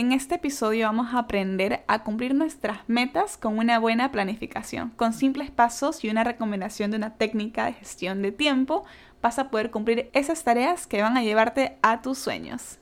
[0.00, 4.88] En este episodio vamos a aprender a cumplir nuestras metas con una buena planificación.
[4.96, 8.84] Con simples pasos y una recomendación de una técnica de gestión de tiempo,
[9.20, 12.78] vas a poder cumplir esas tareas que van a llevarte a tus sueños.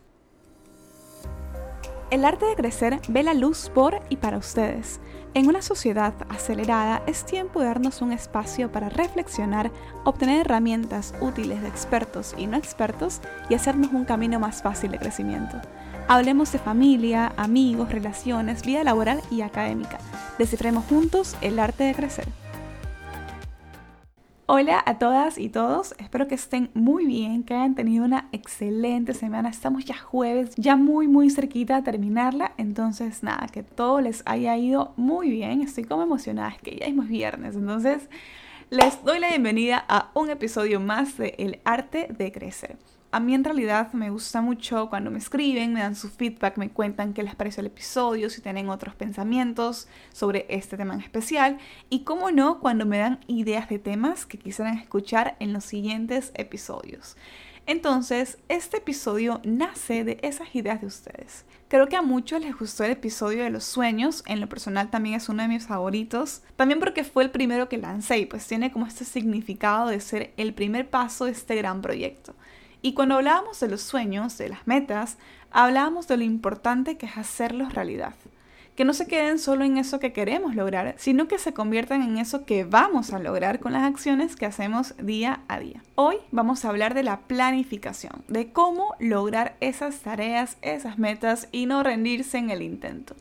[2.12, 5.00] El arte de crecer ve la luz por y para ustedes.
[5.34, 9.70] En una sociedad acelerada es tiempo de darnos un espacio para reflexionar,
[10.04, 14.98] obtener herramientas útiles de expertos y no expertos y hacernos un camino más fácil de
[14.98, 15.60] crecimiento.
[16.08, 19.98] Hablemos de familia, amigos, relaciones, vida laboral y académica.
[20.38, 22.26] Descifremos juntos el arte de crecer.
[24.50, 29.12] Hola a todas y todos, espero que estén muy bien, que hayan tenido una excelente
[29.12, 29.50] semana.
[29.50, 34.56] Estamos ya jueves, ya muy muy cerquita a terminarla, entonces nada, que todo les haya
[34.56, 35.60] ido muy bien.
[35.60, 38.08] Estoy como emocionada, es que ya es viernes, entonces
[38.70, 42.78] les doy la bienvenida a un episodio más de El arte de crecer
[43.10, 46.70] a mí en realidad me gusta mucho cuando me escriben, me dan su feedback, me
[46.70, 51.58] cuentan qué les pareció el episodio, si tienen otros pensamientos sobre este tema en especial
[51.88, 56.32] y cómo no cuando me dan ideas de temas que quisieran escuchar en los siguientes
[56.34, 57.16] episodios.
[57.68, 61.44] Entonces, este episodio nace de esas ideas de ustedes.
[61.68, 65.16] Creo que a muchos les gustó el episodio de los sueños, en lo personal también
[65.16, 68.72] es uno de mis favoritos, también porque fue el primero que lancé y pues tiene
[68.72, 72.34] como este significado de ser el primer paso de este gran proyecto.
[72.80, 75.18] Y cuando hablábamos de los sueños, de las metas,
[75.50, 78.14] hablábamos de lo importante que es hacerlos realidad.
[78.76, 82.18] Que no se queden solo en eso que queremos lograr, sino que se conviertan en
[82.18, 85.82] eso que vamos a lograr con las acciones que hacemos día a día.
[85.96, 91.66] Hoy vamos a hablar de la planificación, de cómo lograr esas tareas, esas metas y
[91.66, 93.16] no rendirse en el intento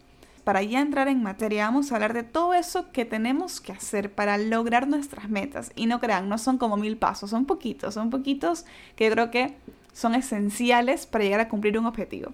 [0.48, 4.14] para ya entrar en materia, vamos a hablar de todo eso que tenemos que hacer
[4.14, 5.74] para lograr nuestras metas.
[5.76, 8.64] Y no crean, no son como mil pasos, son poquitos, son poquitos
[8.96, 9.58] que creo que
[9.92, 12.32] son esenciales para llegar a cumplir un objetivo.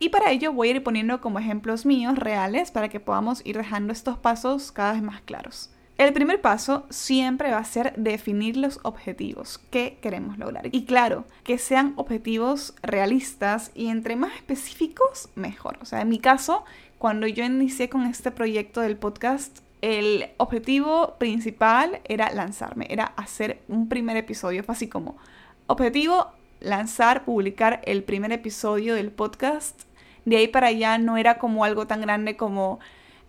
[0.00, 3.56] Y para ello voy a ir poniendo como ejemplos míos reales para que podamos ir
[3.56, 5.70] dejando estos pasos cada vez más claros.
[5.96, 10.66] El primer paso siempre va a ser definir los objetivos que queremos lograr.
[10.72, 15.78] Y claro, que sean objetivos realistas y entre más específicos, mejor.
[15.80, 16.64] O sea, en mi caso,
[17.04, 23.60] cuando yo inicié con este proyecto del podcast, el objetivo principal era lanzarme, era hacer
[23.68, 24.64] un primer episodio.
[24.64, 25.18] Fue así como,
[25.66, 26.28] objetivo,
[26.60, 29.82] lanzar, publicar el primer episodio del podcast.
[30.24, 32.80] De ahí para allá no era como algo tan grande como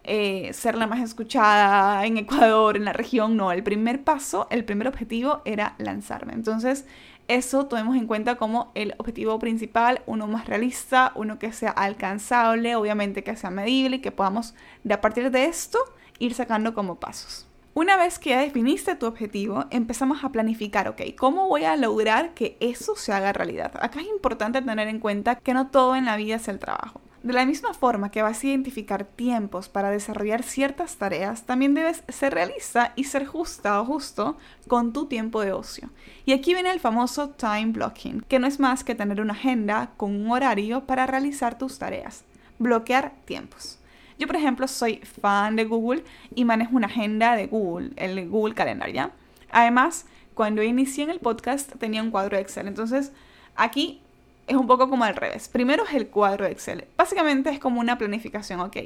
[0.05, 3.35] eh, ser la más escuchada en Ecuador, en la región.
[3.35, 6.31] No, el primer paso, el primer objetivo era lanzarme.
[6.31, 6.85] Entonces,
[7.27, 12.75] eso tomemos en cuenta como el objetivo principal, uno más realista, uno que sea alcanzable,
[12.75, 14.53] obviamente que sea medible y que podamos
[14.83, 15.79] de a partir de esto
[16.19, 17.47] ir sacando como pasos.
[17.73, 22.33] Una vez que ya definiste tu objetivo, empezamos a planificar, ok, ¿cómo voy a lograr
[22.33, 23.73] que eso se haga realidad?
[23.81, 27.01] Acá es importante tener en cuenta que no todo en la vida es el trabajo.
[27.25, 32.03] De la misma forma que vas a identificar tiempos para desarrollar ciertas tareas, también debes
[32.07, 34.37] ser realista y ser justa o justo
[34.67, 35.89] con tu tiempo de ocio.
[36.27, 39.89] Y aquí viene el famoso time blocking, que no es más que tener una agenda
[39.97, 42.23] con un horario para realizar tus tareas.
[42.59, 43.79] Bloquear tiempos.
[44.19, 46.03] Yo, por ejemplo, soy fan de Google
[46.35, 49.13] y manejo una agenda de Google, el Google Calendar, ¿ya?
[49.49, 50.05] Además,
[50.35, 52.67] cuando inicié en el podcast tenía un cuadro de Excel.
[52.67, 53.13] Entonces,
[53.55, 54.03] aquí
[54.47, 55.47] es un poco como al revés.
[55.47, 56.85] Primero es el cuadro de Excel.
[56.97, 58.77] Básicamente es como una planificación, ok.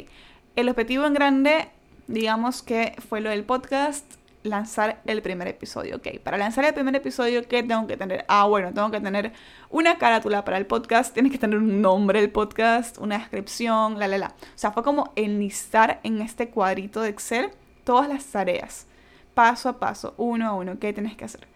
[0.55, 1.69] El objetivo en grande,
[2.07, 4.05] digamos que fue lo del podcast,
[4.43, 6.19] lanzar el primer episodio, ok.
[6.23, 8.25] Para lanzar el primer episodio, ¿qué tengo que tener?
[8.27, 9.33] Ah, bueno, tengo que tener
[9.69, 14.07] una carátula para el podcast, tiene que tener un nombre del podcast, una descripción, la,
[14.07, 14.27] la, la.
[14.27, 17.51] O sea, fue como enlistar en este cuadrito de Excel
[17.83, 18.87] todas las tareas,
[19.33, 21.47] paso a paso, uno a uno, qué tienes que hacer.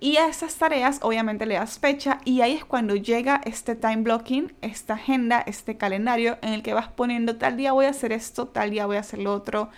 [0.00, 3.98] Y a esas tareas obviamente le das fecha y ahí es cuando llega este time
[3.98, 8.12] blocking, esta agenda, este calendario en el que vas poniendo tal día voy a hacer
[8.12, 9.70] esto, tal día voy a hacer lo otro,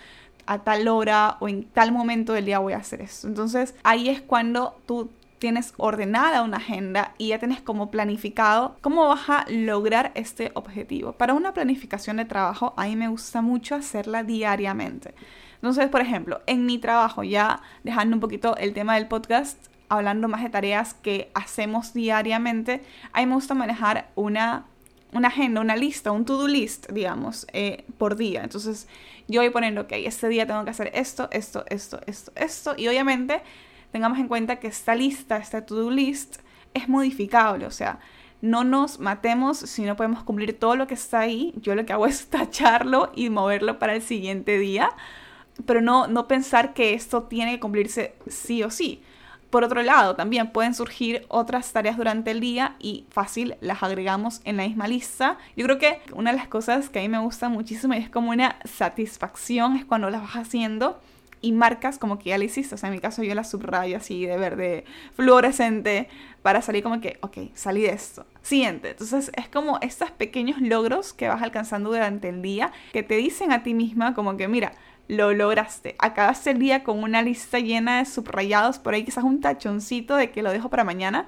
[0.45, 3.27] a tal hora o en tal momento del día voy a hacer esto.
[3.27, 9.07] Entonces ahí es cuando tú tienes ordenada una agenda y ya tienes como planificado cómo
[9.07, 11.13] vas a lograr este objetivo.
[11.13, 15.13] Para una planificación de trabajo, a mí me gusta mucho hacerla diariamente.
[15.55, 19.57] Entonces, por ejemplo, en mi trabajo, ya dejando un poquito el tema del podcast,
[19.89, 22.81] hablando más de tareas que hacemos diariamente,
[23.13, 24.65] a mí me gusta manejar una,
[25.13, 28.43] una agenda, una lista, un to-do list, digamos, eh, por día.
[28.43, 28.87] Entonces,
[29.27, 32.73] yo voy poniendo, ok, este día tengo que hacer esto, esto, esto, esto, esto.
[32.77, 33.41] Y obviamente,
[33.91, 36.37] tengamos en cuenta que esta lista, esta to-do list,
[36.73, 37.65] es modificable.
[37.65, 37.99] O sea,
[38.41, 41.53] no nos matemos si no podemos cumplir todo lo que está ahí.
[41.61, 44.89] Yo lo que hago es tacharlo y moverlo para el siguiente día.
[45.65, 49.01] Pero no, no pensar que esto tiene que cumplirse sí o sí
[49.49, 54.41] Por otro lado, también pueden surgir otras tareas durante el día y fácil las agregamos
[54.43, 55.37] en la misma lista.
[55.55, 58.31] Yo creo que una de las cosas que a mí me gusta muchísimo es como
[58.31, 60.99] una satisfacción es cuando las vas haciendo
[61.41, 62.75] y marcas como que ya la hiciste.
[62.75, 66.09] O sea, en mi caso yo la subrayo así de verde fluorescente
[66.41, 68.25] para salir como que, ok, salí de esto.
[68.41, 68.91] Siguiente.
[68.91, 73.51] Entonces es como estos pequeños logros que vas alcanzando durante el día que te dicen
[73.51, 74.73] a ti misma como que, mira,
[75.07, 75.95] lo lograste.
[75.99, 80.31] Acabaste el día con una lista llena de subrayados, por ahí quizás un tachoncito de
[80.31, 81.27] que lo dejo para mañana,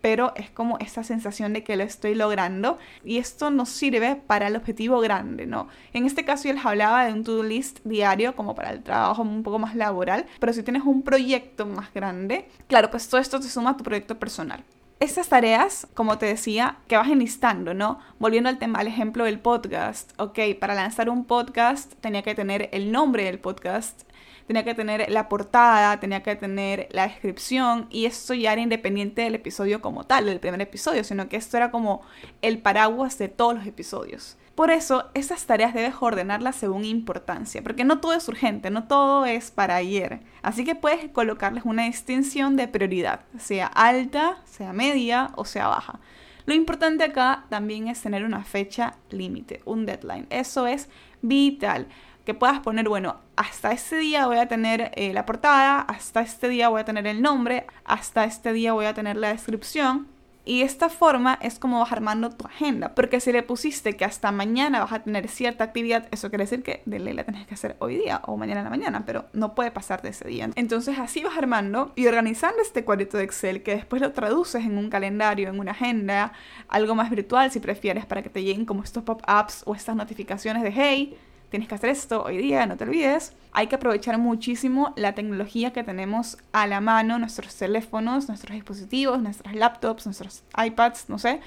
[0.00, 4.46] pero es como esta sensación de que lo estoy logrando y esto nos sirve para
[4.48, 5.68] el objetivo grande, ¿no?
[5.92, 9.22] En este caso yo les hablaba de un to-do list diario como para el trabajo
[9.22, 13.40] un poco más laboral, pero si tienes un proyecto más grande, claro, pues todo esto
[13.40, 14.62] te suma a tu proyecto personal
[14.98, 17.98] estas tareas, como te decía, que vas enlistando, ¿no?
[18.18, 20.12] Volviendo al tema, al ejemplo del podcast.
[20.18, 24.02] Ok, para lanzar un podcast tenía que tener el nombre del podcast,
[24.46, 29.22] tenía que tener la portada, tenía que tener la descripción y esto ya era independiente
[29.22, 32.00] del episodio como tal, del primer episodio, sino que esto era como
[32.40, 34.38] el paraguas de todos los episodios.
[34.56, 39.26] Por eso, estas tareas debes ordenarlas según importancia, porque no todo es urgente, no todo
[39.26, 40.20] es para ayer.
[40.40, 46.00] Así que puedes colocarles una distinción de prioridad, sea alta, sea media o sea baja.
[46.46, 50.26] Lo importante acá también es tener una fecha límite, un deadline.
[50.30, 50.88] Eso es
[51.20, 51.86] vital.
[52.24, 56.48] Que puedas poner, bueno, hasta este día voy a tener eh, la portada, hasta este
[56.48, 60.08] día voy a tener el nombre, hasta este día voy a tener la descripción,
[60.46, 62.94] y esta forma es como vas armando tu agenda.
[62.94, 66.62] Porque si le pusiste que hasta mañana vas a tener cierta actividad, eso quiere decir
[66.62, 69.26] que de ley la tenés que hacer hoy día o mañana en la mañana, pero
[69.32, 70.48] no puede pasar de ese día.
[70.54, 74.78] Entonces así vas armando y organizando este cuadrito de Excel que después lo traduces en
[74.78, 76.32] un calendario, en una agenda,
[76.68, 80.62] algo más virtual si prefieres, para que te lleguen como estos pop-ups o estas notificaciones
[80.62, 81.18] de hey,
[81.50, 83.34] tienes que hacer esto hoy día, no te olvides.
[83.52, 89.22] Hay que aprovechar muchísimo la tecnología que tenemos a la mano, nuestros teléfonos, nuestros dispositivos,
[89.22, 91.40] nuestras laptops, nuestros iPads, no sé,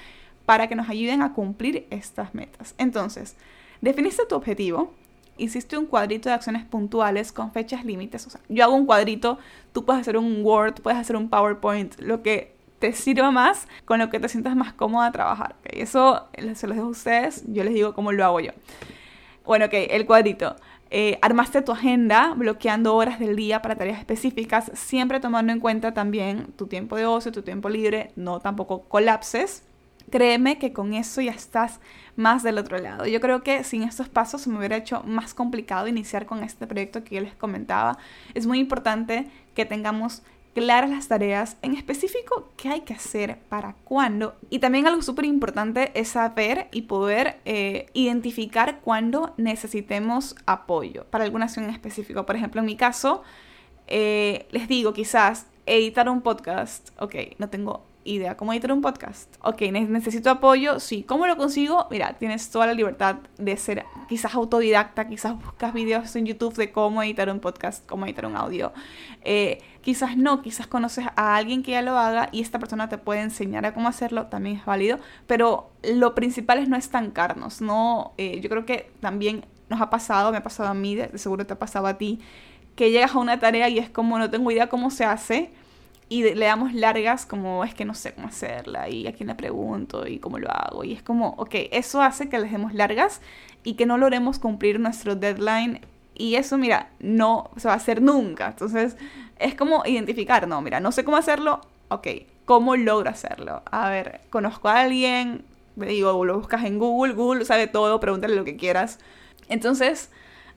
[0.46, 2.74] para que nos ayuden a cumplir estas metas.
[2.78, 3.36] Entonces,
[3.80, 4.92] definiste tu objetivo,
[5.36, 8.26] hiciste un cuadrito de acciones puntuales con fechas límites.
[8.26, 9.38] O sea, yo hago un cuadrito,
[9.72, 13.98] tú puedes hacer un Word, puedes hacer un PowerPoint, lo que te sirva más, con
[13.98, 15.54] lo que te sientas más cómoda a trabajar.
[15.64, 18.52] Eso se los dejo a ustedes, yo les digo cómo lo hago yo.
[19.44, 20.56] Bueno, ok, el cuadrito.
[20.92, 25.94] Eh, armaste tu agenda bloqueando horas del día para tareas específicas, siempre tomando en cuenta
[25.94, 29.62] también tu tiempo de ocio, tu tiempo libre, no tampoco colapses.
[30.10, 31.78] Créeme que con eso ya estás
[32.16, 33.06] más del otro lado.
[33.06, 37.04] Yo creo que sin estos pasos me hubiera hecho más complicado iniciar con este proyecto
[37.04, 37.96] que yo les comentaba.
[38.34, 40.22] Es muy importante que tengamos
[40.54, 44.34] claras las tareas, en específico qué hay que hacer, para cuándo.
[44.50, 51.24] Y también algo súper importante es saber y poder eh, identificar cuándo necesitemos apoyo para
[51.24, 52.26] alguna acción en específico.
[52.26, 53.22] Por ejemplo, en mi caso,
[53.86, 59.34] eh, les digo, quizás editar un podcast, ok, no tengo idea cómo editar un podcast.
[59.42, 61.02] Ok, necesito apoyo, sí.
[61.02, 61.86] ¿Cómo lo consigo?
[61.90, 66.72] Mira, tienes toda la libertad de ser quizás autodidacta, quizás buscas videos en YouTube de
[66.72, 68.72] cómo editar un podcast, cómo editar un audio.
[69.22, 72.98] Eh, quizás no, quizás conoces a alguien que ya lo haga y esta persona te
[72.98, 74.98] puede enseñar a cómo hacerlo, también es válido.
[75.26, 78.12] Pero lo principal es no estancarnos, ¿no?
[78.18, 81.46] Eh, yo creo que también nos ha pasado, me ha pasado a mí, de seguro
[81.46, 82.18] te ha pasado a ti,
[82.74, 85.50] que llegas a una tarea y es como no tengo idea cómo se hace
[86.10, 89.36] y le damos largas como es que no sé cómo hacerla y a quién le
[89.36, 90.82] pregunto y cómo lo hago.
[90.82, 93.20] Y es como, ok, eso hace que les demos largas
[93.62, 95.80] y que no logremos cumplir nuestro deadline.
[96.16, 98.48] Y eso, mira, no se va a hacer nunca.
[98.48, 98.96] Entonces,
[99.38, 102.08] es como identificar, no, mira, no sé cómo hacerlo, ok,
[102.44, 103.62] ¿cómo logro hacerlo?
[103.70, 105.44] A ver, conozco a alguien,
[105.76, 108.98] digo, lo buscas en Google, Google sabe todo, pregúntale lo que quieras.
[109.48, 110.10] Entonces,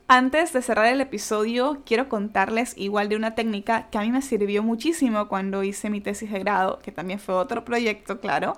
[0.08, 4.22] antes de cerrar el episodio, quiero contarles igual de una técnica que a mí me
[4.22, 8.58] sirvió muchísimo cuando hice mi tesis de grado, que también fue otro proyecto, claro,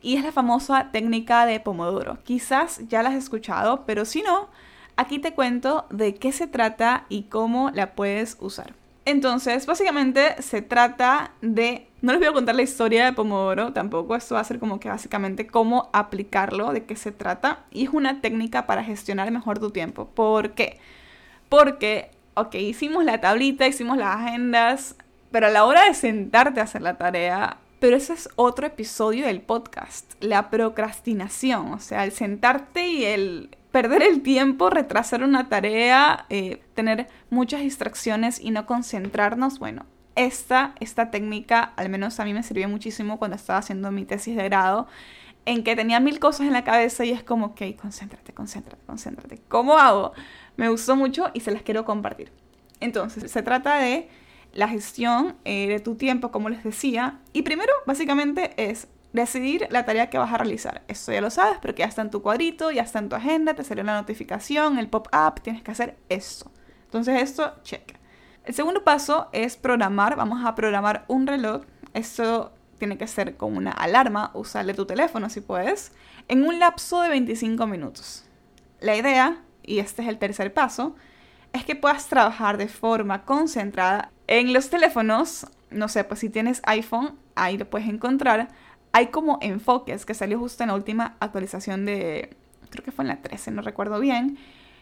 [0.00, 2.18] y es la famosa técnica de Pomodoro.
[2.22, 4.48] Quizás ya la has escuchado, pero si no,
[4.96, 8.74] aquí te cuento de qué se trata y cómo la puedes usar.
[9.06, 11.86] Entonces, básicamente se trata de...
[12.02, 14.80] No les voy a contar la historia de Pomodoro tampoco, esto va a ser como
[14.80, 17.64] que básicamente cómo aplicarlo, de qué se trata.
[17.70, 20.08] Y es una técnica para gestionar mejor tu tiempo.
[20.08, 20.78] ¿Por qué?
[21.48, 24.96] Porque, ok, hicimos la tablita, hicimos las agendas,
[25.30, 29.26] pero a la hora de sentarte a hacer la tarea, pero ese es otro episodio
[29.26, 35.50] del podcast, la procrastinación, o sea, el sentarte y el perder el tiempo, retrasar una
[35.50, 42.24] tarea, eh, tener muchas distracciones y no concentrarnos, bueno, esta, esta técnica al menos a
[42.24, 44.86] mí me sirvió muchísimo cuando estaba haciendo mi tesis de grado,
[45.44, 49.42] en que tenía mil cosas en la cabeza y es como, ok, concéntrate, concéntrate, concéntrate.
[49.46, 50.14] ¿Cómo hago?
[50.56, 52.32] Me gustó mucho y se las quiero compartir.
[52.80, 54.08] Entonces, se trata de
[54.54, 57.20] la gestión eh, de tu tiempo, como les decía.
[57.34, 60.82] Y primero, básicamente, es decidir la tarea que vas a realizar.
[60.86, 63.16] Eso ya lo sabes, pero que ya está en tu cuadrito, ya está en tu
[63.16, 66.52] agenda, te salió la notificación, el pop-up, tienes que hacer eso.
[66.84, 67.96] Entonces esto, check.
[68.44, 70.14] El segundo paso es programar.
[70.14, 71.62] Vamos a programar un reloj.
[71.94, 75.92] Esto tiene que ser con una alarma, usarle tu teléfono si puedes,
[76.28, 78.24] en un lapso de 25 minutos.
[78.80, 80.94] La idea, y este es el tercer paso,
[81.52, 84.12] es que puedas trabajar de forma concentrada.
[84.26, 88.48] En los teléfonos, no sé, pues si tienes iPhone, ahí lo puedes encontrar.
[88.96, 92.34] Hay como enfoques que salió justo en la última actualización de,
[92.70, 94.38] creo que fue en la 13, no recuerdo bien,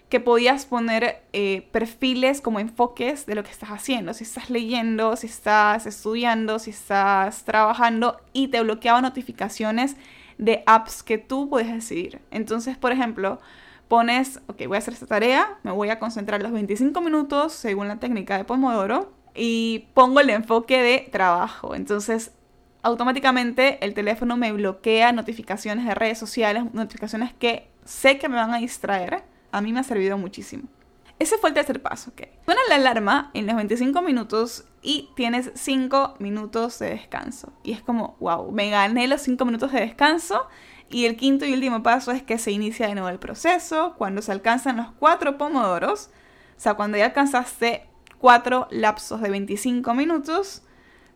[0.08, 5.16] que podías poner eh, perfiles como enfoques de lo que estás haciendo, si estás leyendo,
[5.16, 9.96] si estás estudiando, si estás trabajando y te bloqueaba notificaciones
[10.38, 12.20] de apps que tú puedes decidir.
[12.30, 13.40] Entonces, por ejemplo,
[13.88, 17.88] pones, ok, voy a hacer esta tarea, me voy a concentrar los 25 minutos según
[17.88, 21.74] la técnica de Pomodoro y pongo el enfoque de trabajo.
[21.74, 22.30] Entonces,
[22.84, 28.54] automáticamente el teléfono me bloquea notificaciones de redes sociales, notificaciones que sé que me van
[28.54, 29.24] a distraer.
[29.50, 30.68] A mí me ha servido muchísimo.
[31.18, 32.22] Ese fue el tercer paso, ok.
[32.44, 37.52] Suena la alarma en los 25 minutos y tienes 5 minutos de descanso.
[37.62, 40.46] Y es como, wow, me gané los 5 minutos de descanso
[40.90, 44.20] y el quinto y último paso es que se inicia de nuevo el proceso cuando
[44.20, 46.10] se alcanzan los cuatro pomodoros.
[46.56, 47.86] O sea, cuando ya alcanzaste
[48.18, 50.62] cuatro lapsos de 25 minutos,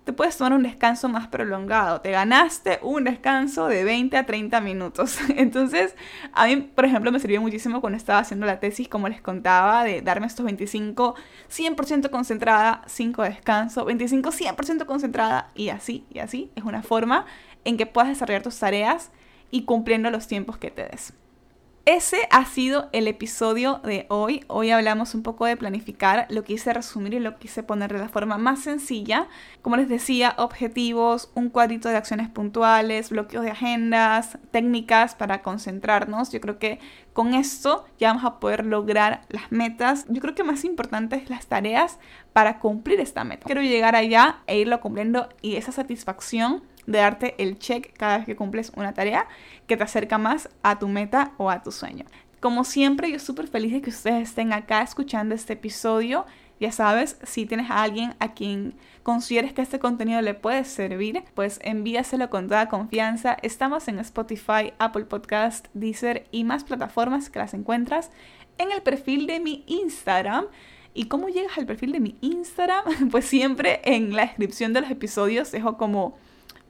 [0.08, 2.00] te puedes tomar un descanso más prolongado.
[2.00, 5.18] Te ganaste un descanso de 20 a 30 minutos.
[5.36, 5.94] Entonces,
[6.32, 9.84] a mí, por ejemplo, me sirvió muchísimo cuando estaba haciendo la tesis, como les contaba,
[9.84, 11.14] de darme estos 25
[11.50, 16.50] 100% concentrada, 5 descanso, 25 100% concentrada y así, y así.
[16.56, 17.26] Es una forma
[17.66, 19.10] en que puedas desarrollar tus tareas
[19.50, 21.12] y cumpliendo los tiempos que te des.
[21.90, 24.44] Ese ha sido el episodio de hoy.
[24.48, 28.10] Hoy hablamos un poco de planificar, lo quise resumir y lo quise poner de la
[28.10, 29.26] forma más sencilla.
[29.62, 36.30] Como les decía, objetivos, un cuadrito de acciones puntuales, bloqueos de agendas, técnicas para concentrarnos.
[36.30, 36.78] Yo creo que
[37.14, 40.04] con esto ya vamos a poder lograr las metas.
[40.10, 41.98] Yo creo que más importante es las tareas
[42.34, 43.46] para cumplir esta meta.
[43.46, 48.26] Quiero llegar allá e irlo cumpliendo y esa satisfacción de darte el check cada vez
[48.26, 49.28] que cumples una tarea
[49.66, 52.06] que te acerca más a tu meta o a tu sueño.
[52.40, 56.24] Como siempre, yo súper feliz de que ustedes estén acá escuchando este episodio.
[56.60, 61.24] Ya sabes, si tienes a alguien a quien consideres que este contenido le puede servir,
[61.34, 63.36] pues envíaselo con toda confianza.
[63.42, 68.10] Estamos en Spotify, Apple Podcast, Deezer y más plataformas que las encuentras
[68.56, 70.46] en el perfil de mi Instagram.
[70.94, 72.84] ¿Y cómo llegas al perfil de mi Instagram?
[73.10, 76.16] Pues siempre en la descripción de los episodios dejo como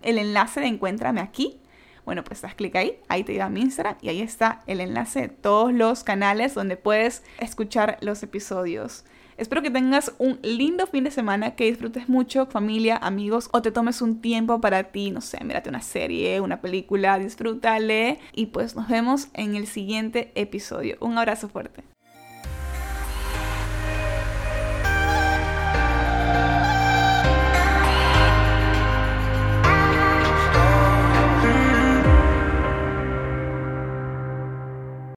[0.02, 1.60] el enlace de Encuéntrame aquí.
[2.04, 5.20] Bueno, pues das clic ahí, ahí te lleva mi Instagram y ahí está el enlace
[5.20, 9.04] de todos los canales donde puedes escuchar los episodios.
[9.36, 13.70] Espero que tengas un lindo fin de semana, que disfrutes mucho, familia, amigos, o te
[13.70, 18.74] tomes un tiempo para ti, no sé, mírate una serie, una película, disfrútale y pues
[18.74, 20.96] nos vemos en el siguiente episodio.
[21.00, 21.84] Un abrazo fuerte.